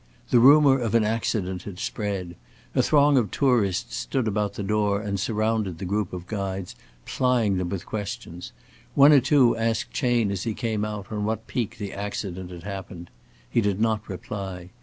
The 0.31 0.39
rumor 0.39 0.79
of 0.79 0.95
an 0.95 1.03
accident 1.03 1.61
had 1.61 1.77
spread. 1.77 2.35
A 2.73 2.81
throng 2.81 3.17
of 3.17 3.29
tourists 3.29 3.95
stood 3.97 4.27
about 4.27 4.55
the 4.55 4.63
door 4.63 4.99
and 4.99 5.19
surrounded 5.19 5.77
the 5.77 5.85
group 5.85 6.11
of 6.11 6.25
guides, 6.25 6.75
plying 7.05 7.57
them 7.59 7.69
with 7.69 7.85
questions. 7.85 8.51
One 8.95 9.11
or 9.13 9.21
two 9.21 9.55
asked 9.55 9.93
Chayne 9.93 10.31
as 10.31 10.41
he 10.41 10.55
came 10.55 10.83
out 10.83 11.11
on 11.11 11.23
what 11.23 11.45
peak 11.45 11.77
the 11.77 11.93
accident 11.93 12.49
had 12.49 12.63
happened. 12.63 13.11
He 13.47 13.61
did 13.61 13.79
not 13.79 14.09
reply. 14.09 14.71